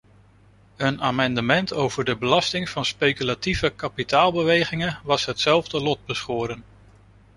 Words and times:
Een 0.77 1.01
amendement 1.01 1.73
over 1.73 2.03
de 2.05 2.15
belasting 2.17 2.69
van 2.69 2.85
speculatieve 2.85 3.69
kapitaalbewegingen 3.75 4.99
was 5.03 5.25
hetzelfde 5.25 5.79
lot 5.81 6.05
beschoren. 6.05 6.63